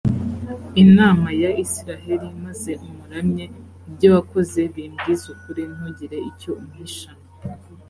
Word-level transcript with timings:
imana 0.83 1.27
ya 1.41 1.51
israheli, 1.65 2.27
maze 2.43 2.71
umuramye! 2.85 3.45
ibyo 3.89 4.07
wakoze 4.15 4.59
bimbwize 4.73 5.25
ukuri, 5.35 5.61
ntugire 5.73 6.17
icyo 6.29 6.51
umpisha. 6.61 7.09